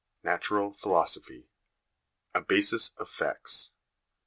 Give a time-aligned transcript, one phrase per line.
[0.23, 1.45] NATURAL PHILOSOPHY
[2.33, 3.73] A Basis of Facts.